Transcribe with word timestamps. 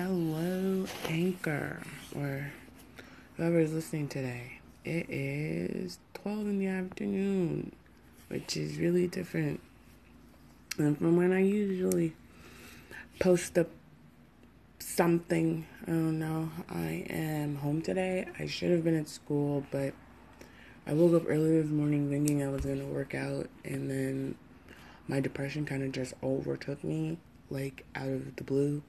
Hello, 0.00 0.86
Anchor, 1.08 1.82
or 2.14 2.52
whoever 3.36 3.58
is 3.58 3.72
listening 3.72 4.06
today. 4.06 4.60
It 4.84 5.06
is 5.10 5.98
12 6.14 6.38
in 6.38 6.58
the 6.60 6.68
afternoon, 6.68 7.72
which 8.28 8.56
is 8.56 8.78
really 8.78 9.08
different 9.08 9.60
than 10.76 10.94
from 10.94 11.16
when 11.16 11.32
I 11.32 11.40
usually 11.40 12.14
post 13.18 13.58
up 13.58 13.70
something. 14.78 15.66
I 15.82 15.90
don't 15.90 16.20
know. 16.20 16.48
I 16.68 17.04
am 17.10 17.56
home 17.56 17.82
today. 17.82 18.28
I 18.38 18.46
should 18.46 18.70
have 18.70 18.84
been 18.84 19.00
at 19.00 19.08
school, 19.08 19.66
but 19.72 19.94
I 20.86 20.92
woke 20.92 21.20
up 21.20 21.28
early 21.28 21.60
this 21.60 21.72
morning 21.72 22.08
thinking 22.08 22.44
I 22.44 22.50
was 22.50 22.64
going 22.64 22.78
to 22.78 22.86
work 22.86 23.16
out, 23.16 23.48
and 23.64 23.90
then 23.90 24.36
my 25.08 25.18
depression 25.18 25.66
kind 25.66 25.82
of 25.82 25.90
just 25.90 26.14
overtook 26.22 26.84
me, 26.84 27.18
like 27.50 27.84
out 27.96 28.06
of 28.06 28.36
the 28.36 28.44
blue. 28.44 28.84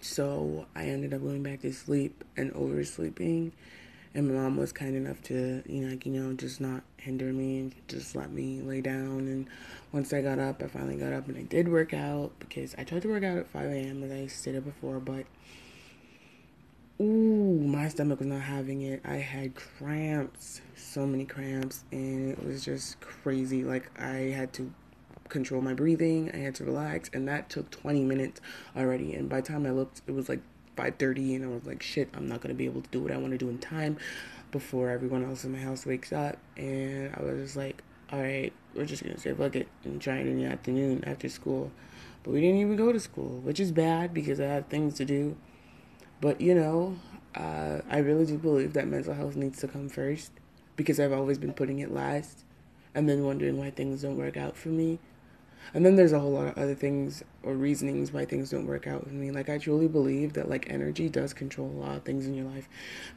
So 0.00 0.66
I 0.74 0.84
ended 0.86 1.14
up 1.14 1.22
going 1.22 1.42
back 1.42 1.60
to 1.62 1.72
sleep 1.72 2.24
and 2.36 2.52
oversleeping. 2.52 3.52
And 4.12 4.28
my 4.28 4.40
mom 4.40 4.56
was 4.56 4.72
kind 4.72 4.96
enough 4.96 5.22
to, 5.24 5.62
you 5.66 5.82
know, 5.82 5.90
like, 5.90 6.04
you 6.04 6.12
know, 6.12 6.32
just 6.32 6.60
not 6.60 6.82
hinder 6.96 7.32
me 7.32 7.60
and 7.60 7.74
just 7.86 8.16
let 8.16 8.32
me 8.32 8.60
lay 8.60 8.80
down. 8.80 9.28
And 9.28 9.46
once 9.92 10.12
I 10.12 10.20
got 10.20 10.40
up, 10.40 10.62
I 10.62 10.66
finally 10.66 10.96
got 10.96 11.12
up 11.12 11.28
and 11.28 11.36
I 11.36 11.42
did 11.42 11.68
work 11.68 11.94
out 11.94 12.32
because 12.40 12.74
I 12.76 12.82
tried 12.82 13.02
to 13.02 13.08
work 13.08 13.22
out 13.22 13.38
at 13.38 13.46
5 13.46 13.70
a.m. 13.70 14.02
as 14.02 14.10
I 14.10 14.26
stated 14.26 14.64
before, 14.64 14.98
but 14.98 15.26
ooh, 17.00 17.60
my 17.60 17.88
stomach 17.88 18.18
was 18.18 18.28
not 18.28 18.42
having 18.42 18.82
it. 18.82 19.00
I 19.04 19.16
had 19.16 19.54
cramps, 19.54 20.60
so 20.76 21.06
many 21.06 21.24
cramps, 21.24 21.84
and 21.92 22.32
it 22.32 22.44
was 22.44 22.64
just 22.64 23.00
crazy. 23.00 23.64
Like 23.64 23.90
I 23.98 24.32
had 24.34 24.52
to 24.54 24.72
control 25.30 25.62
my 25.62 25.74
breathing. 25.74 26.30
I 26.34 26.38
had 26.38 26.54
to 26.56 26.64
relax, 26.64 27.10
and 27.12 27.26
that 27.28 27.48
took 27.48 27.70
20 27.70 28.04
minutes 28.04 28.40
already. 28.76 29.14
And 29.14 29.28
by 29.28 29.40
the 29.40 29.48
time 29.48 29.66
I 29.66 29.70
looked, 29.70 30.02
it 30.06 30.12
was 30.12 30.28
like 30.28 30.40
5:30, 30.76 31.36
and 31.36 31.44
I 31.44 31.48
was 31.48 31.64
like, 31.64 31.82
"Shit, 31.82 32.08
I'm 32.14 32.28
not 32.28 32.40
gonna 32.40 32.54
be 32.54 32.66
able 32.66 32.82
to 32.82 32.90
do 32.90 33.00
what 33.00 33.12
I 33.12 33.16
want 33.16 33.32
to 33.32 33.38
do 33.38 33.48
in 33.48 33.58
time 33.58 33.96
before 34.50 34.90
everyone 34.90 35.24
else 35.24 35.44
in 35.44 35.52
my 35.52 35.58
house 35.58 35.86
wakes 35.86 36.12
up." 36.12 36.38
And 36.56 37.14
I 37.14 37.22
was 37.22 37.40
just 37.42 37.56
like, 37.56 37.82
"All 38.12 38.20
right, 38.20 38.52
we're 38.74 38.84
just 38.84 39.02
gonna 39.02 39.18
say 39.18 39.32
fuck 39.32 39.56
it 39.56 39.68
and 39.84 40.00
try 40.00 40.18
it 40.18 40.26
in 40.26 40.36
the 40.36 40.46
afternoon 40.46 41.04
after 41.04 41.28
school." 41.28 41.72
But 42.22 42.32
we 42.32 42.40
didn't 42.40 42.60
even 42.60 42.76
go 42.76 42.92
to 42.92 43.00
school, 43.00 43.40
which 43.40 43.60
is 43.60 43.72
bad 43.72 44.12
because 44.12 44.40
I 44.40 44.46
had 44.46 44.68
things 44.68 44.94
to 44.94 45.04
do. 45.04 45.36
But 46.20 46.40
you 46.40 46.54
know, 46.54 46.96
uh, 47.34 47.80
I 47.88 47.98
really 47.98 48.26
do 48.26 48.38
believe 48.38 48.72
that 48.74 48.86
mental 48.88 49.14
health 49.14 49.36
needs 49.36 49.60
to 49.60 49.68
come 49.68 49.88
first 49.88 50.32
because 50.76 50.98
I've 50.98 51.12
always 51.12 51.38
been 51.38 51.52
putting 51.52 51.78
it 51.78 51.92
last 51.92 52.44
and 52.94 53.08
then 53.08 53.24
wondering 53.24 53.56
why 53.58 53.70
things 53.70 54.02
don't 54.02 54.16
work 54.16 54.36
out 54.36 54.56
for 54.56 54.68
me. 54.68 54.98
And 55.72 55.86
then 55.86 55.96
there's 55.96 56.12
a 56.12 56.18
whole 56.18 56.32
lot 56.32 56.48
of 56.48 56.58
other 56.58 56.74
things 56.74 57.22
or 57.42 57.54
reasonings 57.54 58.12
why 58.12 58.24
things 58.24 58.50
don't 58.50 58.66
work 58.66 58.86
out 58.86 59.04
with 59.04 59.12
me. 59.12 59.30
Like 59.30 59.48
I 59.48 59.58
truly 59.58 59.88
believe 59.88 60.32
that 60.32 60.48
like 60.48 60.68
energy 60.68 61.08
does 61.08 61.32
control 61.32 61.68
a 61.68 61.80
lot 61.80 61.96
of 61.96 62.02
things 62.02 62.26
in 62.26 62.34
your 62.34 62.46
life 62.46 62.68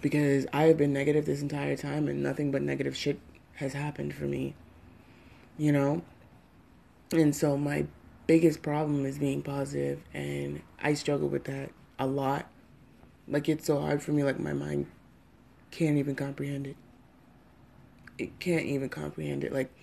because 0.02 0.46
I 0.54 0.64
have 0.64 0.78
been 0.78 0.94
negative 0.94 1.26
this 1.26 1.42
entire 1.42 1.76
time 1.76 2.08
and 2.08 2.22
nothing 2.22 2.52
but 2.52 2.62
negative 2.62 2.96
shit 2.96 3.20
has 3.56 3.74
happened 3.74 4.14
for 4.14 4.26
me. 4.26 4.56
You 5.58 5.72
know? 5.72 6.04
And 7.12 7.36
so 7.36 7.58
my 7.58 7.86
biggest 8.28 8.62
problem 8.62 9.06
is 9.06 9.18
being 9.18 9.42
positive 9.42 10.02
and 10.14 10.62
I 10.82 10.94
struggle 10.94 11.30
with 11.30 11.46
that 11.46 11.72
a 12.00 12.08
lot. 12.08 12.48
Like 13.28 13.50
it's 13.50 13.66
so 13.66 13.80
hard 13.80 14.04
for 14.04 14.12
me 14.12 14.24
like 14.24 14.40
my 14.40 14.54
mind 14.54 14.88
can't 15.72 15.98
even 15.98 16.16
comprehend 16.16 16.68
it. 16.68 16.78
It 18.18 18.40
can't 18.40 18.66
even 18.66 18.90
comprehend 18.90 19.44
it. 19.44 19.52
Like 19.52 19.74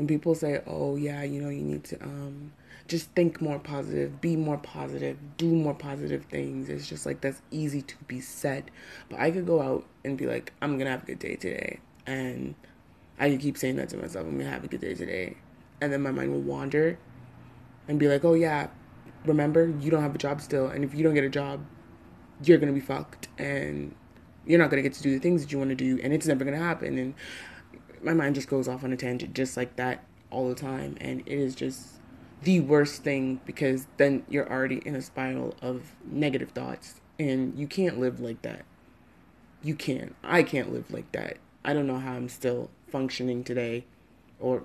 when 0.00 0.06
people 0.06 0.34
say, 0.34 0.62
"Oh 0.66 0.96
yeah, 0.96 1.22
you 1.24 1.42
know, 1.42 1.50
you 1.50 1.60
need 1.60 1.84
to 1.84 2.02
um 2.02 2.52
just 2.88 3.10
think 3.10 3.42
more 3.42 3.58
positive, 3.58 4.18
be 4.22 4.34
more 4.34 4.56
positive, 4.56 5.18
do 5.36 5.54
more 5.54 5.74
positive 5.74 6.24
things." 6.24 6.70
It's 6.70 6.88
just 6.88 7.04
like 7.04 7.20
that's 7.20 7.42
easy 7.50 7.82
to 7.82 7.94
be 8.08 8.18
said. 8.18 8.70
But 9.10 9.20
I 9.20 9.30
could 9.30 9.46
go 9.46 9.60
out 9.60 9.84
and 10.02 10.16
be 10.16 10.24
like, 10.26 10.54
"I'm 10.62 10.78
to 10.86 10.90
have 10.90 11.02
a 11.02 11.06
good 11.06 11.18
day 11.18 11.36
today." 11.36 11.80
And 12.06 12.54
I 13.18 13.28
could 13.28 13.40
keep 13.40 13.58
saying 13.58 13.76
that 13.76 13.90
to 13.90 13.98
myself, 13.98 14.26
"I'm 14.26 14.38
to 14.38 14.44
have 14.46 14.64
a 14.64 14.68
good 14.68 14.80
day 14.80 14.94
today." 14.94 15.36
And 15.82 15.92
then 15.92 16.00
my 16.00 16.12
mind 16.12 16.32
will 16.32 16.40
wander 16.40 16.98
and 17.86 17.98
be 17.98 18.08
like, 18.08 18.24
"Oh 18.24 18.32
yeah, 18.32 18.68
remember, 19.26 19.68
you 19.80 19.90
don't 19.90 20.02
have 20.02 20.14
a 20.14 20.18
job 20.18 20.40
still, 20.40 20.68
and 20.68 20.82
if 20.82 20.94
you 20.94 21.04
don't 21.04 21.12
get 21.12 21.24
a 21.24 21.28
job, 21.28 21.66
you're 22.42 22.56
to 22.72 22.80
be 22.80 22.80
fucked 22.80 23.28
and 23.36 23.94
you're 24.46 24.58
not 24.58 24.70
to 24.82 24.82
get 24.82 24.94
to 24.94 25.02
do 25.02 25.12
the 25.12 25.18
things 25.20 25.42
that 25.42 25.52
you 25.52 25.58
want 25.58 25.68
to 25.68 25.76
do 25.76 26.00
and 26.02 26.14
it's 26.14 26.26
never 26.26 26.42
to 26.56 26.64
happen." 26.64 26.96
And 26.96 27.14
my 28.02 28.14
mind 28.14 28.34
just 28.34 28.48
goes 28.48 28.68
off 28.68 28.84
on 28.84 28.92
a 28.92 28.96
tangent 28.96 29.34
just 29.34 29.56
like 29.56 29.76
that 29.76 30.04
all 30.30 30.48
the 30.48 30.54
time 30.54 30.96
and 31.00 31.20
it 31.20 31.38
is 31.38 31.54
just 31.54 32.00
the 32.42 32.60
worst 32.60 33.02
thing 33.02 33.40
because 33.44 33.86
then 33.96 34.24
you're 34.28 34.50
already 34.50 34.80
in 34.86 34.94
a 34.94 35.02
spiral 35.02 35.54
of 35.60 35.94
negative 36.04 36.50
thoughts 36.50 37.00
and 37.18 37.58
you 37.58 37.66
can't 37.66 38.00
live 38.00 38.20
like 38.20 38.40
that. 38.42 38.64
You 39.62 39.74
can't 39.74 40.16
i 40.22 40.42
can't 40.42 40.72
live 40.72 40.90
like 40.90 41.12
that. 41.12 41.36
I 41.64 41.74
don't 41.74 41.86
know 41.86 41.98
how 41.98 42.12
i'm 42.12 42.28
still 42.28 42.70
functioning 42.88 43.44
today 43.44 43.84
or 44.38 44.64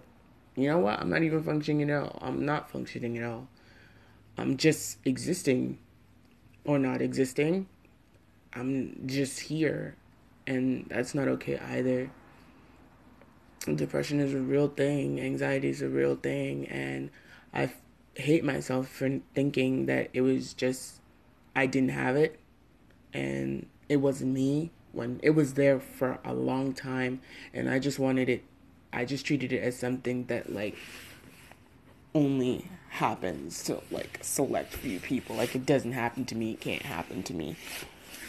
you 0.56 0.70
know 0.70 0.78
what? 0.78 1.00
I'm 1.00 1.10
not 1.10 1.22
even 1.24 1.44
functioning 1.44 1.90
at 1.90 2.02
all. 2.02 2.18
I'm 2.22 2.46
not 2.46 2.70
functioning 2.72 3.18
at 3.18 3.26
all. 3.26 3.50
I'm 4.38 4.56
just 4.56 5.00
existing 5.04 5.80
or 6.64 6.80
not 6.80 7.02
existing. 7.02 7.68
I'm 8.54 9.02
just 9.06 9.42
here 9.42 9.98
and 10.48 10.86
that's 10.90 11.14
not 11.14 11.28
okay 11.28 11.58
either 11.58 12.10
depression 13.74 14.20
is 14.20 14.34
a 14.34 14.40
real 14.40 14.68
thing, 14.68 15.20
anxiety 15.20 15.70
is 15.70 15.82
a 15.82 15.90
real 15.90 16.16
thing, 16.16 16.68
and 16.68 17.10
I 17.54 17.72
hate 18.16 18.44
myself 18.44 18.88
for 18.88 19.20
thinking 19.34 19.88
that 19.88 20.10
it 20.14 20.22
was 20.22 20.54
just 20.54 21.00
I 21.56 21.66
didn't 21.66 21.90
have 21.90 22.16
it 22.16 22.40
and 23.14 23.68
it 23.90 23.98
wasn't 23.98 24.34
me 24.34 24.72
when 24.92 25.20
it 25.24 25.32
was 25.32 25.54
there 25.54 25.80
for 25.80 26.20
a 26.24 26.34
long 26.34 26.74
time 26.74 27.22
and 27.54 27.70
I 27.70 27.80
just 27.80 28.00
wanted 28.00 28.30
it 28.30 28.44
I 28.94 29.06
just 29.06 29.26
treated 29.26 29.52
it 29.52 29.60
as 29.60 29.78
something 29.78 30.26
that 30.26 30.54
like 30.54 30.76
only 32.14 32.70
happens 32.90 33.64
to 33.64 33.82
like 33.92 34.20
select 34.22 34.74
few 34.74 35.00
people 35.00 35.36
like 35.36 35.56
it 35.56 35.66
doesn't 35.66 35.92
happen 35.92 36.26
to 36.26 36.36
me 36.36 36.52
it 36.52 36.62
can't 36.62 36.84
happen 36.84 37.24
to 37.24 37.34
me. 37.34 37.58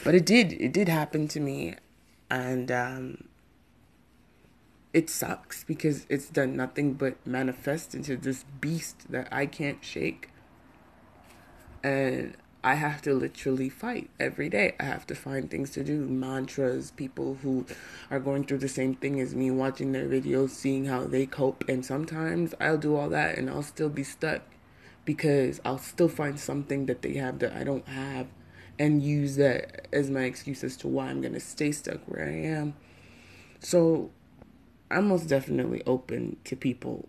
But 0.03 0.15
it 0.15 0.27
did 0.27 0.53
it 0.53 0.73
did 0.73 0.89
happen 0.89 1.29
to 1.29 1.41
me 1.41 1.75
and 2.29 2.71
um 2.73 3.25
it 4.97 5.11
sucks 5.11 5.63
because 5.63 6.07
it's 6.09 6.31
done 6.31 6.57
nothing 6.57 6.95
but 6.95 7.15
manifest 7.27 7.95
into 7.95 8.17
this 8.17 8.47
beast 8.63 9.13
that 9.13 9.29
I 9.31 9.45
can't 9.45 9.85
shake. 9.85 10.31
And 11.85 12.35
I 12.65 12.77
have 12.77 13.03
to 13.03 13.13
literally 13.13 13.69
fight 13.69 14.09
every 14.19 14.49
day. 14.49 14.75
I 14.81 14.85
have 14.85 15.07
to 15.09 15.15
find 15.15 15.51
things 15.51 15.69
to 15.73 15.85
do, 15.85 16.07
mantras, 16.07 16.93
people 16.93 17.35
who 17.43 17.67
are 18.11 18.19
going 18.19 18.45
through 18.45 18.61
the 18.61 18.69
same 18.69 18.95
thing 18.95 19.21
as 19.21 19.35
me, 19.35 19.51
watching 19.51 19.93
their 19.93 20.09
videos, 20.09 20.49
seeing 20.49 20.87
how 20.87 21.05
they 21.05 21.27
cope. 21.27 21.69
And 21.69 21.85
sometimes 21.85 22.55
I'll 22.59 22.79
do 22.79 22.97
all 22.97 23.11
that 23.11 23.37
and 23.37 23.51
I'll 23.51 23.63
still 23.63 23.91
be 23.91 24.03
stuck 24.03 24.45
because 25.05 25.61
I'll 25.63 25.77
still 25.77 26.09
find 26.09 26.41
something 26.41 26.87
that 26.87 27.03
they 27.03 27.17
have 27.17 27.41
that 27.41 27.53
I 27.53 27.65
don't 27.65 27.87
have 27.87 28.29
and 28.79 29.03
use 29.03 29.37
that 29.37 29.89
as 29.93 30.09
my 30.09 30.23
excuse 30.23 30.65
as 30.65 30.75
to 30.79 30.89
why 30.89 31.09
I'm 31.09 31.21
going 31.21 31.35
to 31.35 31.41
stay 31.41 31.71
stuck 31.71 32.01
where 32.07 32.25
I 32.25 32.33
am. 32.33 32.77
So 33.61 34.11
I'm 34.91 35.09
most 35.09 35.29
definitely 35.29 35.83
open 35.87 36.37
to 36.45 36.57
people 36.57 37.09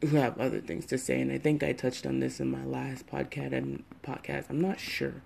who 0.00 0.16
have 0.16 0.38
other 0.38 0.60
things 0.60 0.86
to 0.86 0.98
say, 0.98 1.20
and 1.20 1.32
I 1.32 1.38
think 1.38 1.62
I 1.62 1.72
touched 1.72 2.06
on 2.06 2.20
this 2.20 2.40
in 2.40 2.50
my 2.50 2.64
last 2.64 3.06
podcast. 3.06 3.52
And 3.52 3.84
podcast, 4.02 4.50
I'm 4.50 4.60
not 4.60 4.78
sure. 4.78 5.22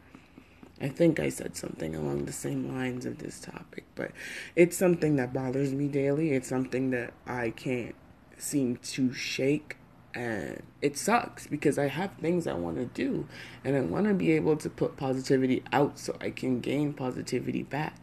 I 0.80 0.88
think 0.88 1.18
I 1.18 1.28
said 1.28 1.56
something 1.56 1.94
along 1.94 2.24
the 2.24 2.32
same 2.32 2.72
lines 2.74 3.04
of 3.04 3.18
this 3.18 3.40
topic, 3.40 3.84
but 3.96 4.12
it's 4.54 4.76
something 4.76 5.16
that 5.16 5.32
bothers 5.32 5.72
me 5.72 5.88
daily. 5.88 6.30
It's 6.30 6.48
something 6.48 6.90
that 6.90 7.12
I 7.26 7.50
can't 7.50 7.96
seem 8.36 8.76
to 8.76 9.12
shake, 9.12 9.76
and 10.14 10.62
it 10.80 10.96
sucks 10.96 11.48
because 11.48 11.78
I 11.78 11.88
have 11.88 12.12
things 12.14 12.46
I 12.46 12.52
want 12.52 12.76
to 12.76 12.86
do, 12.86 13.26
and 13.64 13.76
I 13.76 13.80
want 13.80 14.06
to 14.06 14.14
be 14.14 14.32
able 14.32 14.56
to 14.58 14.70
put 14.70 14.96
positivity 14.96 15.64
out 15.72 15.98
so 15.98 16.16
I 16.20 16.30
can 16.30 16.60
gain 16.60 16.92
positivity 16.92 17.64
back. 17.64 17.96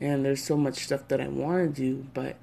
And 0.00 0.24
there's 0.24 0.42
so 0.42 0.56
much 0.56 0.84
stuff 0.84 1.08
that 1.08 1.20
I 1.20 1.28
want 1.28 1.74
to 1.74 1.82
do, 1.82 2.06
but 2.14 2.36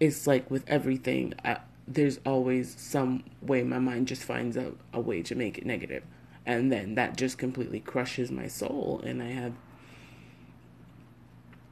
it's 0.00 0.26
like 0.26 0.50
with 0.50 0.64
everything, 0.68 1.34
I, 1.44 1.58
there's 1.86 2.20
always 2.24 2.74
some 2.78 3.24
way 3.40 3.62
my 3.62 3.78
mind 3.78 4.08
just 4.08 4.22
finds 4.22 4.56
a, 4.56 4.72
a 4.92 5.00
way 5.00 5.22
to 5.22 5.34
make 5.34 5.58
it 5.58 5.66
negative. 5.66 6.04
And 6.46 6.72
then 6.72 6.94
that 6.94 7.16
just 7.16 7.38
completely 7.38 7.80
crushes 7.80 8.30
my 8.30 8.46
soul. 8.46 9.00
And 9.04 9.22
I 9.22 9.30
have 9.30 9.52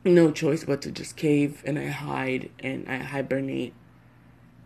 no 0.05 0.31
choice 0.31 0.65
but 0.65 0.83
to 0.83 0.91
just 0.91 1.17
cave 1.17 1.63
and 1.67 1.79
I 1.79 1.89
hide 1.89 2.51
and 2.61 2.89
I 2.89 2.99
hibernate. 2.99 3.75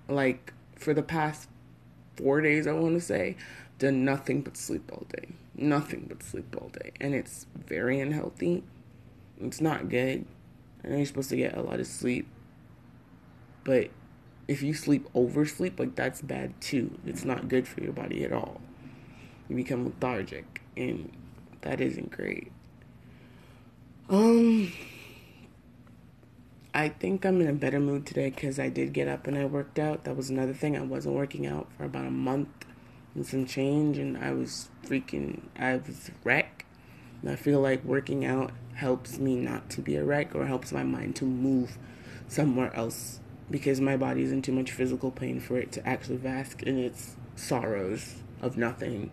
Like 0.09 0.53
for 0.75 0.95
the 0.95 1.03
past 1.03 1.49
four 2.17 2.41
days, 2.41 2.67
I 2.67 2.73
want 2.73 2.95
to 2.95 3.01
say, 3.01 3.37
done 3.79 4.05
nothing 4.05 4.43
but 4.43 4.57
sleep 4.57 4.91
all 4.93 5.07
day. 5.09 5.29
Nothing 5.55 6.07
but 6.09 6.23
sleep 6.23 6.57
all 6.61 6.69
day. 6.69 6.93
And 7.01 7.15
it's 7.15 7.47
very 7.55 8.01
unhealthy. 8.01 8.65
It's 9.41 9.61
not 9.61 9.89
good. 9.89 10.27
I 10.85 10.89
know 10.89 10.97
you're 10.97 11.07
supposed 11.07 11.31
to 11.31 11.37
get 11.37 11.57
a 11.57 11.63
lot 11.63 11.81
of 11.81 11.87
sleep 11.87 12.27
but 13.71 13.89
if 14.49 14.65
you 14.65 14.75
sleep 14.75 15.09
oversleep, 15.15 15.79
like 15.79 15.95
that's 15.95 16.21
bad 16.21 16.61
too. 16.61 16.99
It's 17.07 17.25
not 17.25 17.47
good 17.47 17.69
for 17.69 17.81
your 17.81 17.93
body 17.93 18.25
at 18.25 18.33
all. 18.33 18.61
You 19.49 19.55
become 19.55 19.85
lethargic 19.85 20.61
and 20.77 21.13
that 21.61 21.81
isn't 21.81 22.11
great. 22.11 22.51
Um, 24.09 24.73
I 26.75 26.89
think 26.89 27.25
I'm 27.25 27.41
in 27.41 27.47
a 27.47 27.53
better 27.53 27.79
mood 27.79 28.07
today 28.07 28.31
because 28.31 28.59
I 28.59 28.71
did 28.71 28.93
get 28.93 29.07
up 29.07 29.29
and 29.29 29.39
I 29.39 29.45
worked 29.45 29.79
out. 29.79 30.03
That 30.03 30.17
was 30.17 30.31
another 30.31 30.53
thing. 30.53 30.77
I 30.77 30.83
wasn't 30.83 31.15
working 31.15 31.47
out 31.47 31.69
for 31.77 31.85
about 31.85 32.07
a 32.07 32.11
month 32.11 32.49
and 33.15 33.25
some 33.25 33.47
change, 33.47 33.99
and 33.99 34.19
I 34.19 34.33
was 34.33 34.69
freaking, 34.85 35.43
I 35.57 35.77
was 35.77 36.11
wreck. 36.25 36.67
And 37.23 37.31
I 37.31 37.37
feel 37.37 37.61
like 37.61 37.85
working 37.85 38.25
out 38.25 38.51
helps 38.75 39.19
me 39.19 39.37
not 39.37 39.71
to 39.71 39.81
be 39.81 39.95
a 39.95 40.03
wreck 40.03 40.35
or 40.35 40.47
helps 40.47 40.73
my 40.73 40.83
mind 40.83 41.15
to 41.17 41.25
move 41.25 41.79
somewhere 42.27 42.75
else 42.75 43.20
because 43.51 43.81
my 43.81 43.97
body 43.97 44.23
is 44.23 44.33
in 44.33 44.43
too 44.43 44.53
much 44.53 44.71
physical 44.71 45.11
pain 45.11 45.41
for 45.41 45.59
it 45.59 45.73
to 45.73 45.87
actually 45.87 46.19
bask 46.19 46.63
in 46.63 46.79
its 46.79 47.17
sorrows 47.37 48.17
of 48.41 48.57
nothing. 48.57 49.11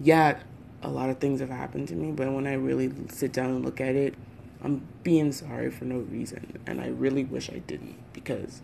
Yeah, 0.00 0.40
a 0.82 0.88
lot 0.88 1.10
of 1.10 1.18
things 1.18 1.40
have 1.40 1.50
happened 1.50 1.88
to 1.88 1.94
me, 1.94 2.12
but 2.12 2.30
when 2.32 2.46
I 2.46 2.54
really 2.54 2.92
sit 3.08 3.32
down 3.32 3.50
and 3.50 3.64
look 3.64 3.80
at 3.80 3.94
it, 3.94 4.14
I'm 4.62 4.86
being 5.02 5.32
sorry 5.32 5.70
for 5.70 5.84
no 5.84 5.98
reason. 5.98 6.58
And 6.66 6.80
I 6.80 6.88
really 6.88 7.24
wish 7.24 7.50
I 7.50 7.58
didn't 7.58 7.96
because 8.12 8.62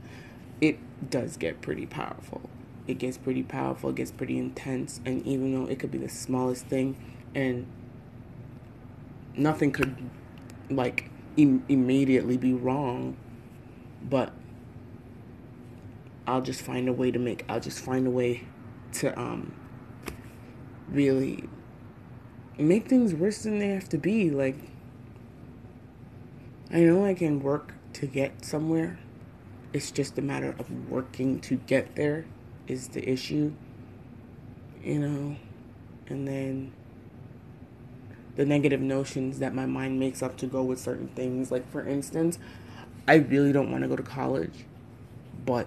it 0.60 0.78
does 1.10 1.36
get 1.36 1.60
pretty 1.60 1.86
powerful. 1.86 2.42
It 2.86 2.98
gets 2.98 3.16
pretty 3.16 3.42
powerful, 3.42 3.90
it 3.90 3.96
gets 3.96 4.10
pretty 4.10 4.38
intense. 4.38 5.00
And 5.04 5.26
even 5.26 5.54
though 5.54 5.70
it 5.70 5.78
could 5.78 5.90
be 5.90 5.98
the 5.98 6.08
smallest 6.08 6.66
thing 6.66 6.96
and 7.34 7.66
nothing 9.36 9.72
could 9.72 9.96
like 10.70 11.10
Im- 11.36 11.64
immediately 11.68 12.36
be 12.36 12.52
wrong, 12.52 13.16
but 14.08 14.32
I'll 16.26 16.42
just 16.42 16.60
find 16.60 16.88
a 16.88 16.92
way 16.92 17.10
to 17.10 17.18
make, 17.18 17.44
I'll 17.48 17.60
just 17.60 17.80
find 17.80 18.06
a 18.06 18.10
way 18.10 18.46
to 18.92 19.18
um 19.18 19.54
really 20.88 21.48
make 22.58 22.86
things 22.86 23.14
worse 23.14 23.42
than 23.42 23.58
they 23.58 23.68
have 23.68 23.88
to 23.90 23.98
be. 23.98 24.30
Like, 24.30 24.56
I 26.70 26.80
know 26.80 27.04
I 27.04 27.14
can 27.14 27.42
work 27.42 27.74
to 27.94 28.06
get 28.06 28.44
somewhere. 28.44 28.98
It's 29.72 29.90
just 29.90 30.18
a 30.18 30.22
matter 30.22 30.54
of 30.58 30.88
working 30.88 31.40
to 31.40 31.56
get 31.56 31.96
there 31.96 32.26
is 32.68 32.88
the 32.88 33.08
issue, 33.08 33.52
you 34.82 34.98
know, 34.98 35.36
and 36.06 36.28
then 36.28 36.72
the 38.36 38.44
negative 38.44 38.80
notions 38.80 39.38
that 39.38 39.54
my 39.54 39.66
mind 39.66 39.98
makes 39.98 40.22
up 40.22 40.36
to 40.38 40.46
go 40.46 40.62
with 40.62 40.78
certain 40.78 41.08
things. 41.08 41.50
Like, 41.50 41.70
for 41.70 41.86
instance, 41.86 42.38
I 43.06 43.16
really 43.16 43.52
don't 43.52 43.70
want 43.70 43.82
to 43.82 43.88
go 43.88 43.96
to 43.96 44.02
college, 44.02 44.64
but 45.44 45.66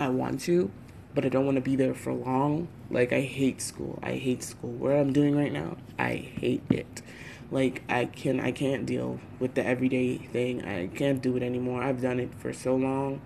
I 0.00 0.08
want 0.08 0.40
to, 0.42 0.70
but 1.14 1.24
I 1.24 1.28
don't 1.28 1.44
want 1.44 1.56
to 1.56 1.60
be 1.60 1.76
there 1.76 1.94
for 1.94 2.12
long. 2.12 2.68
Like, 2.90 3.12
I 3.12 3.20
hate 3.20 3.62
school. 3.62 3.98
I 4.02 4.12
hate 4.12 4.42
school. 4.42 4.70
Where 4.72 4.98
I'm 4.98 5.12
doing 5.12 5.36
right 5.36 5.52
now, 5.52 5.76
I 5.98 6.14
hate 6.14 6.64
it. 6.68 7.02
Like, 7.50 7.82
I 7.88 8.06
can 8.06 8.40
I 8.40 8.50
can't 8.50 8.86
deal 8.86 9.20
with 9.38 9.54
the 9.54 9.64
everyday 9.64 10.18
thing. 10.18 10.64
I 10.64 10.88
can't 10.88 11.22
do 11.22 11.36
it 11.36 11.44
anymore. 11.44 11.82
I've 11.82 12.02
done 12.02 12.18
it 12.18 12.34
for 12.38 12.52
so 12.52 12.74
long, 12.74 13.20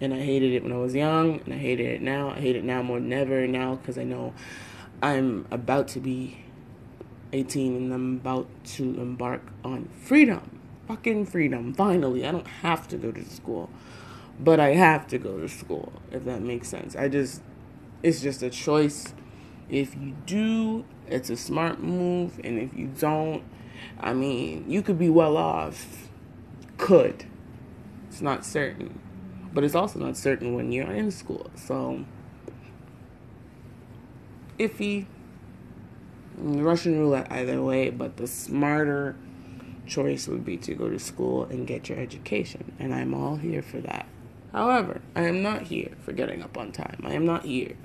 and 0.00 0.14
I 0.14 0.20
hated 0.20 0.52
it 0.52 0.62
when 0.62 0.72
I 0.72 0.78
was 0.78 0.94
young, 0.94 1.40
and 1.40 1.52
I 1.52 1.58
hated 1.58 1.86
it 1.86 2.02
now. 2.02 2.30
I 2.30 2.40
hate 2.40 2.56
it 2.56 2.64
now 2.64 2.82
more 2.82 2.98
than 2.98 3.12
ever 3.12 3.46
now 3.46 3.74
because 3.74 3.98
I 3.98 4.04
know 4.04 4.32
I'm 5.02 5.46
about 5.50 5.88
to 5.88 6.00
be 6.00 6.38
18 7.32 7.76
and 7.76 7.92
I'm 7.92 8.16
about 8.16 8.48
to 8.64 8.82
embark 8.82 9.42
on 9.62 9.90
freedom. 10.02 10.57
Fucking 10.88 11.26
freedom. 11.26 11.74
Finally, 11.74 12.26
I 12.26 12.32
don't 12.32 12.46
have 12.46 12.88
to 12.88 12.96
go 12.96 13.12
to 13.12 13.22
school, 13.22 13.68
but 14.40 14.58
I 14.58 14.70
have 14.70 15.06
to 15.08 15.18
go 15.18 15.38
to 15.38 15.46
school, 15.46 15.92
if 16.10 16.24
that 16.24 16.40
makes 16.40 16.68
sense. 16.68 16.96
I 16.96 17.08
just, 17.08 17.42
it's 18.02 18.22
just 18.22 18.42
a 18.42 18.48
choice. 18.48 19.12
If 19.68 19.94
you 19.94 20.14
do, 20.24 20.86
it's 21.06 21.28
a 21.28 21.36
smart 21.36 21.82
move, 21.82 22.40
and 22.42 22.58
if 22.58 22.74
you 22.74 22.86
don't, 22.86 23.42
I 24.00 24.14
mean, 24.14 24.64
you 24.66 24.80
could 24.80 24.98
be 24.98 25.10
well 25.10 25.36
off. 25.36 26.08
Could. 26.78 27.26
It's 28.08 28.22
not 28.22 28.46
certain. 28.46 28.98
But 29.52 29.64
it's 29.64 29.74
also 29.74 29.98
not 29.98 30.16
certain 30.16 30.54
when 30.54 30.72
you're 30.72 30.90
in 30.90 31.10
school. 31.10 31.50
So, 31.54 32.06
iffy. 34.58 35.04
Russian 36.38 36.98
roulette 36.98 37.30
either 37.30 37.60
way, 37.60 37.90
but 37.90 38.16
the 38.16 38.26
smarter 38.26 39.16
choice 39.88 40.28
would 40.28 40.44
be 40.44 40.56
to 40.58 40.74
go 40.74 40.88
to 40.88 40.98
school 40.98 41.44
and 41.44 41.66
get 41.66 41.88
your 41.88 41.98
education. 41.98 42.72
And 42.78 42.94
I'm 42.94 43.14
all 43.14 43.36
here 43.36 43.62
for 43.62 43.80
that. 43.80 44.06
However, 44.52 45.00
I 45.14 45.22
am 45.22 45.42
not 45.42 45.62
here 45.62 45.92
for 46.04 46.12
getting 46.12 46.42
up 46.42 46.56
on 46.56 46.72
time. 46.72 47.02
I 47.04 47.12
am 47.12 47.26
not 47.26 47.44
here 47.44 47.76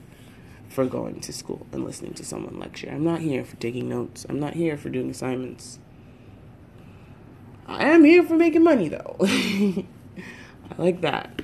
for 0.69 0.85
going 0.85 1.19
to 1.21 1.33
school 1.33 1.67
and 1.71 1.83
listening 1.83 2.13
to 2.15 2.25
someone 2.25 2.59
lecture. 2.59 2.89
I'm 2.89 3.03
not 3.03 3.21
here 3.21 3.43
for 3.43 3.55
taking 3.57 3.89
notes. 3.89 4.25
I'm 4.27 4.39
not 4.39 4.53
here 4.53 4.77
for 4.77 4.89
doing 4.89 5.09
assignments. 5.09 5.79
I 7.67 7.85
am 7.85 8.03
here 8.03 8.23
for 8.23 8.35
making 8.35 8.63
money 8.63 8.89
though. 8.89 9.17
I 9.21 9.85
like 10.77 11.01
that. 11.01 11.41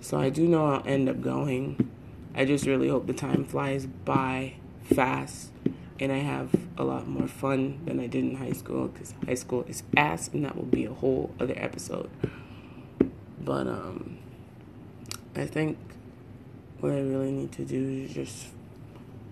So 0.00 0.18
I 0.18 0.30
do 0.30 0.46
know 0.46 0.66
I'll 0.66 0.86
end 0.86 1.08
up 1.08 1.20
going. 1.20 1.90
I 2.34 2.44
just 2.44 2.66
really 2.66 2.88
hope 2.88 3.06
the 3.06 3.12
time 3.12 3.44
flies 3.44 3.86
by 3.86 4.54
fast 4.82 5.50
and 6.00 6.10
I 6.10 6.18
have 6.18 6.50
a 6.78 6.82
lot 6.82 7.06
more 7.06 7.28
fun 7.28 7.80
than 7.84 8.00
I 8.00 8.06
did 8.06 8.24
in 8.24 8.36
high 8.36 8.52
school 8.52 8.88
because 8.88 9.14
high 9.26 9.34
school 9.34 9.64
is 9.68 9.82
ass, 9.96 10.28
and 10.28 10.44
that 10.44 10.56
will 10.56 10.64
be 10.64 10.86
a 10.86 10.92
whole 10.92 11.32
other 11.38 11.54
episode. 11.56 12.10
But 13.38 13.66
um, 13.66 14.18
I 15.36 15.44
think 15.44 15.78
what 16.80 16.92
I 16.92 17.00
really 17.00 17.30
need 17.30 17.52
to 17.52 17.64
do 17.64 18.06
is 18.06 18.14
just 18.14 18.46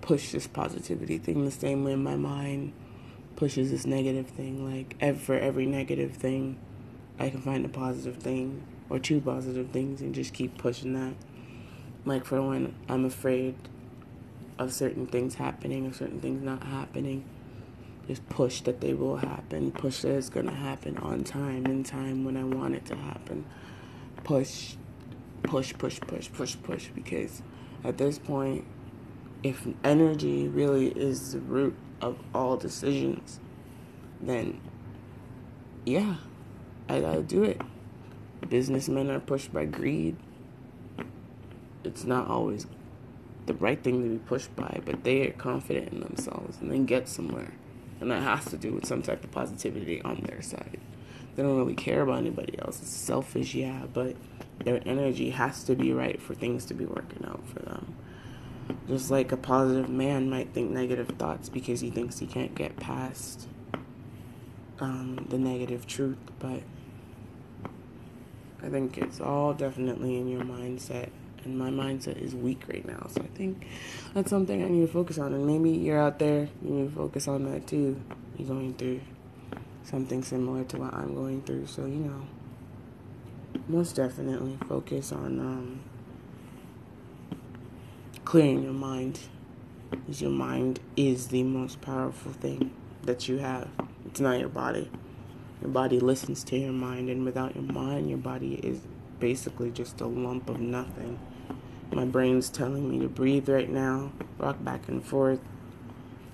push 0.02 0.32
this 0.32 0.46
positivity 0.46 1.18
thing 1.18 1.44
the 1.44 1.50
same 1.50 1.84
way 1.84 1.94
my 1.96 2.16
mind 2.16 2.72
pushes 3.36 3.70
this 3.70 3.86
negative 3.86 4.26
thing. 4.26 4.70
Like 4.70 5.18
for 5.18 5.38
every 5.38 5.64
negative 5.64 6.12
thing, 6.12 6.58
I 7.18 7.30
can 7.30 7.40
find 7.40 7.64
a 7.64 7.68
positive 7.68 8.16
thing 8.16 8.62
or 8.90 8.98
two 8.98 9.20
positive 9.20 9.70
things 9.70 10.02
and 10.02 10.14
just 10.14 10.34
keep 10.34 10.58
pushing 10.58 10.92
that. 10.94 11.14
Like 12.04 12.26
for 12.26 12.42
when 12.42 12.74
I'm 12.88 13.06
afraid 13.06 13.54
of 14.58 14.72
certain 14.72 15.06
things 15.06 15.36
happening 15.36 15.86
or 15.86 15.92
certain 15.92 16.20
things 16.20 16.42
not 16.42 16.62
happening. 16.64 17.24
Just 18.06 18.26
push 18.28 18.62
that 18.62 18.80
they 18.80 18.94
will 18.94 19.16
happen. 19.16 19.70
Push 19.70 20.02
that 20.02 20.12
it's 20.12 20.30
gonna 20.30 20.54
happen 20.54 20.96
on 20.98 21.24
time, 21.24 21.66
in 21.66 21.84
time 21.84 22.24
when 22.24 22.36
I 22.36 22.44
want 22.44 22.74
it 22.74 22.86
to 22.86 22.96
happen. 22.96 23.44
Push, 24.24 24.76
push, 25.42 25.74
push, 25.76 26.00
push, 26.00 26.32
push, 26.32 26.56
push. 26.62 26.88
Because 26.94 27.42
at 27.84 27.98
this 27.98 28.18
point, 28.18 28.64
if 29.42 29.66
energy 29.84 30.48
really 30.48 30.88
is 30.88 31.32
the 31.32 31.40
root 31.40 31.76
of 32.00 32.18
all 32.34 32.56
decisions, 32.56 33.40
then 34.20 34.60
yeah, 35.84 36.16
I 36.88 37.00
gotta 37.00 37.22
do 37.22 37.44
it. 37.44 37.60
Businessmen 38.48 39.10
are 39.10 39.20
pushed 39.20 39.52
by 39.52 39.64
greed. 39.66 40.16
It's 41.84 42.04
not 42.04 42.28
always 42.28 42.66
the 43.48 43.54
right 43.54 43.82
thing 43.82 44.02
to 44.02 44.08
be 44.08 44.18
pushed 44.18 44.54
by, 44.54 44.80
but 44.84 45.02
they 45.02 45.26
are 45.26 45.32
confident 45.32 45.92
in 45.92 46.00
themselves 46.00 46.58
and 46.60 46.70
they 46.70 46.78
get 46.78 47.08
somewhere. 47.08 47.52
And 48.00 48.10
that 48.12 48.22
has 48.22 48.44
to 48.50 48.56
do 48.56 48.72
with 48.72 48.86
some 48.86 49.02
type 49.02 49.24
of 49.24 49.32
positivity 49.32 50.00
on 50.02 50.22
their 50.28 50.40
side. 50.40 50.78
They 51.34 51.42
don't 51.42 51.56
really 51.56 51.74
care 51.74 52.02
about 52.02 52.18
anybody 52.18 52.56
else. 52.60 52.80
It's 52.80 52.90
selfish, 52.90 53.54
yeah, 53.54 53.86
but 53.92 54.14
their 54.64 54.80
energy 54.86 55.30
has 55.30 55.64
to 55.64 55.74
be 55.74 55.92
right 55.92 56.20
for 56.20 56.34
things 56.34 56.64
to 56.66 56.74
be 56.74 56.84
working 56.84 57.24
out 57.26 57.46
for 57.48 57.60
them. 57.60 57.96
Just 58.86 59.10
like 59.10 59.32
a 59.32 59.36
positive 59.36 59.88
man 59.88 60.28
might 60.28 60.52
think 60.52 60.70
negative 60.70 61.08
thoughts 61.18 61.48
because 61.48 61.80
he 61.80 61.90
thinks 61.90 62.18
he 62.18 62.26
can't 62.26 62.54
get 62.54 62.76
past 62.76 63.48
um, 64.78 65.26
the 65.30 65.38
negative 65.38 65.86
truth, 65.86 66.18
but 66.38 66.62
I 68.62 68.68
think 68.68 68.98
it's 68.98 69.20
all 69.20 69.54
definitely 69.54 70.16
in 70.16 70.28
your 70.28 70.42
mindset 70.42 71.08
and 71.48 71.58
my 71.58 71.70
mindset 71.70 72.20
is 72.20 72.34
weak 72.34 72.62
right 72.68 72.86
now. 72.86 73.06
So 73.08 73.22
I 73.22 73.26
think 73.36 73.66
that's 74.14 74.30
something 74.30 74.62
I 74.62 74.68
need 74.68 74.86
to 74.86 74.92
focus 74.92 75.18
on. 75.18 75.32
And 75.32 75.46
maybe 75.46 75.70
you're 75.70 76.00
out 76.00 76.18
there, 76.18 76.48
you 76.62 76.70
need 76.70 76.90
to 76.90 76.94
focus 76.94 77.26
on 77.26 77.50
that 77.50 77.66
too. 77.66 78.00
You're 78.36 78.48
going 78.48 78.74
through 78.74 79.00
something 79.82 80.22
similar 80.22 80.64
to 80.64 80.78
what 80.78 80.94
I'm 80.94 81.14
going 81.14 81.42
through. 81.42 81.66
So, 81.66 81.82
you 81.82 81.96
know, 81.96 82.22
most 83.66 83.96
definitely 83.96 84.58
focus 84.68 85.10
on 85.12 85.40
um, 85.40 85.80
clearing 88.24 88.62
your 88.62 88.72
mind. 88.72 89.20
Because 89.90 90.20
your 90.20 90.30
mind 90.30 90.80
is 90.96 91.28
the 91.28 91.42
most 91.44 91.80
powerful 91.80 92.32
thing 92.32 92.74
that 93.04 93.26
you 93.26 93.38
have. 93.38 93.68
It's 94.04 94.20
not 94.20 94.38
your 94.38 94.50
body. 94.50 94.90
Your 95.62 95.70
body 95.70 95.98
listens 95.98 96.44
to 96.44 96.58
your 96.58 96.72
mind, 96.72 97.08
and 97.08 97.24
without 97.24 97.54
your 97.54 97.64
mind, 97.64 98.10
your 98.10 98.18
body 98.18 98.60
is 98.62 98.80
basically 99.18 99.70
just 99.70 100.00
a 100.02 100.06
lump 100.06 100.50
of 100.50 100.60
nothing. 100.60 101.18
My 101.98 102.04
brain's 102.04 102.48
telling 102.48 102.88
me 102.88 103.00
to 103.00 103.08
breathe 103.08 103.48
right 103.48 103.68
now, 103.68 104.12
rock 104.38 104.62
back 104.62 104.86
and 104.86 105.04
forth, 105.04 105.40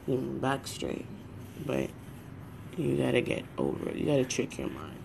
even 0.07 0.39
back 0.39 0.67
straight. 0.67 1.07
But 1.65 1.89
you 2.77 2.99
gotta 2.99 3.23
get 3.23 3.47
over 3.57 3.89
it. 3.89 3.97
You 3.97 4.05
gotta 4.05 4.27
trick 4.27 4.59
your 4.59 4.69
mind. 4.69 4.99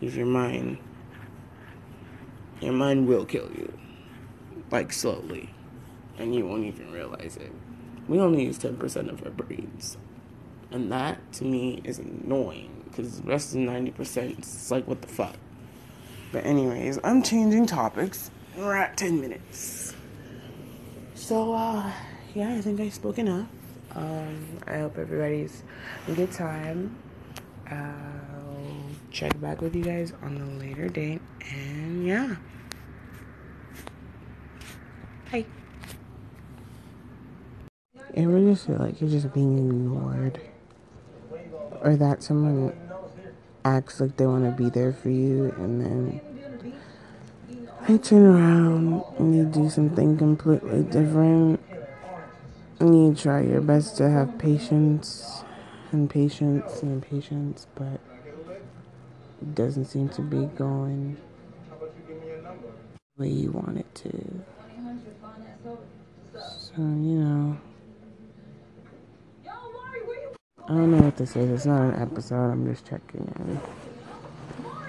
Because 0.00 0.16
your 0.16 0.26
mind, 0.26 0.78
your 2.60 2.72
mind 2.72 3.06
will 3.06 3.24
kill 3.24 3.48
you. 3.52 3.78
Like 4.72 4.92
slowly. 4.92 5.50
And 6.18 6.34
you 6.34 6.48
won't 6.48 6.64
even 6.64 6.90
realize 6.90 7.36
it. 7.36 7.52
we 8.08 8.18
only 8.18 8.42
use 8.42 8.58
10% 8.58 9.08
of 9.08 9.22
our 9.24 9.30
brains. 9.30 9.98
And 10.72 10.90
that 10.90 11.32
to 11.34 11.44
me 11.44 11.80
is 11.84 12.00
annoying 12.00 12.86
because 12.86 13.20
the 13.20 13.28
rest 13.28 13.54
of 13.54 13.60
90% 13.60 14.40
is 14.40 14.68
like, 14.68 14.88
what 14.88 15.00
the 15.00 15.06
fuck? 15.06 15.36
But, 16.32 16.44
anyways, 16.44 16.98
I'm 17.04 17.22
changing 17.22 17.66
topics. 17.66 18.32
We're 18.56 18.86
10 18.96 19.20
minutes. 19.20 19.94
So, 21.14 21.54
uh, 21.54 21.90
yeah, 22.34 22.54
I 22.54 22.60
think 22.60 22.80
I 22.80 22.90
spoke 22.90 23.18
enough. 23.18 23.48
Um, 23.94 24.58
I 24.66 24.78
hope 24.78 24.98
everybody's 24.98 25.62
a 26.06 26.12
good 26.12 26.32
time. 26.32 26.96
I'll 27.70 28.90
check 29.10 29.40
back 29.40 29.62
with 29.62 29.74
you 29.74 29.82
guys 29.82 30.12
on 30.22 30.36
a 30.36 30.58
later 30.58 30.88
date. 30.88 31.22
And 31.50 32.06
yeah. 32.06 32.36
Bye. 35.30 35.46
Ever 38.14 38.40
just 38.40 38.66
feel 38.66 38.76
like 38.76 39.00
you're 39.00 39.08
just 39.08 39.32
being 39.32 39.56
ignored? 39.56 40.40
Or 41.80 41.96
that 41.96 42.22
someone 42.22 42.76
acts 43.64 43.98
like 43.98 44.18
they 44.18 44.26
want 44.26 44.44
to 44.44 44.50
be 44.50 44.68
there 44.68 44.92
for 44.92 45.08
you 45.08 45.54
and 45.56 45.80
then 45.80 46.20
they 47.88 47.98
turn 47.98 48.24
around 48.24 49.04
and 49.18 49.34
you 49.34 49.44
do 49.44 49.68
something 49.68 50.16
completely 50.16 50.82
different 50.84 51.60
and 52.78 52.94
you 52.94 53.14
try 53.14 53.40
your 53.40 53.60
best 53.60 53.96
to 53.96 54.08
have 54.08 54.38
patience 54.38 55.44
and 55.90 56.08
patience 56.08 56.82
and 56.82 57.02
patience, 57.02 57.66
but 57.74 58.00
it 59.40 59.54
doesn't 59.54 59.86
seem 59.86 60.08
to 60.10 60.22
be 60.22 60.46
going 60.56 61.16
the 63.16 63.22
way 63.22 63.28
you 63.28 63.50
want 63.50 63.78
it 63.78 63.94
to. 63.94 64.44
So, 66.34 66.78
you 66.78 67.18
know. 67.18 67.58
I 70.64 70.74
don't 70.74 70.92
know 70.92 71.02
what 71.02 71.16
this 71.16 71.36
is. 71.36 71.50
It's 71.50 71.66
not 71.66 71.82
an 71.82 72.00
episode. 72.00 72.50
I'm 72.50 72.66
just 72.72 72.86
checking 72.86 73.32
in. 73.38 73.60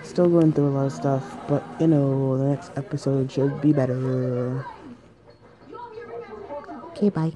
Still 0.03 0.27
going 0.29 0.51
through 0.51 0.67
a 0.67 0.74
lot 0.75 0.86
of 0.88 0.91
stuff, 0.91 1.24
but 1.48 1.63
you 1.79 1.88
know, 1.88 2.38
the 2.38 2.45
next 2.45 2.72
episode 2.75 3.31
should 3.31 3.62
be 3.62 3.72
better. 3.72 4.65
Okay, 6.91 7.10
bye. 7.10 7.31